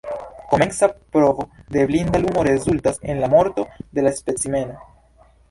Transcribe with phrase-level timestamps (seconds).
[0.49, 4.79] Komenca provo de blinda lumo rezultas en la morto de la specimeno.